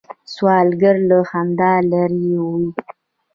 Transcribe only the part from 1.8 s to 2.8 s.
لرې وي